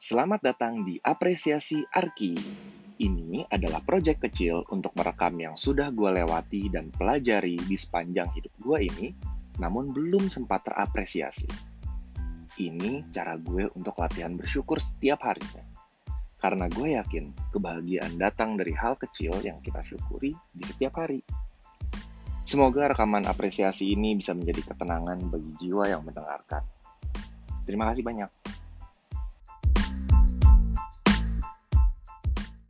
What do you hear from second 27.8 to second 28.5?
kasih banyak.